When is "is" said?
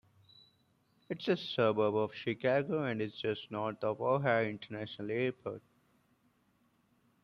1.21-1.27, 3.03-3.13